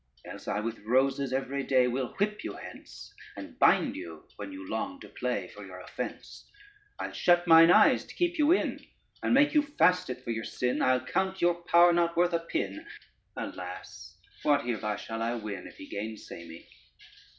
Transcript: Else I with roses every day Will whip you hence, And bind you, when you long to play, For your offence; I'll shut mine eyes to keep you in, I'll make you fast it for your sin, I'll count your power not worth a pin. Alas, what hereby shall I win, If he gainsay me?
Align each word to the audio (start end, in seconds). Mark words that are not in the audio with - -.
Else 0.25 0.47
I 0.47 0.59
with 0.61 0.79
roses 0.79 1.31
every 1.31 1.61
day 1.61 1.87
Will 1.87 2.15
whip 2.17 2.43
you 2.43 2.53
hence, 2.53 3.13
And 3.37 3.59
bind 3.59 3.95
you, 3.95 4.23
when 4.35 4.51
you 4.51 4.67
long 4.67 4.99
to 5.01 5.07
play, 5.07 5.47
For 5.49 5.63
your 5.63 5.79
offence; 5.79 6.49
I'll 6.97 7.11
shut 7.11 7.45
mine 7.45 7.69
eyes 7.69 8.03
to 8.05 8.15
keep 8.15 8.39
you 8.39 8.51
in, 8.51 8.83
I'll 9.21 9.29
make 9.29 9.53
you 9.53 9.61
fast 9.61 10.09
it 10.09 10.23
for 10.23 10.31
your 10.31 10.43
sin, 10.43 10.81
I'll 10.81 11.05
count 11.05 11.39
your 11.39 11.53
power 11.61 11.93
not 11.93 12.17
worth 12.17 12.33
a 12.33 12.39
pin. 12.39 12.83
Alas, 13.37 14.17
what 14.41 14.65
hereby 14.65 14.95
shall 14.95 15.21
I 15.21 15.35
win, 15.35 15.67
If 15.67 15.77
he 15.77 15.85
gainsay 15.85 16.47
me? 16.47 16.65